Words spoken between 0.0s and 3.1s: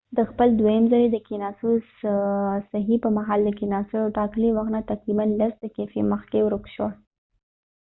د خپل دوهم ځلی د کېناستو د هڅی په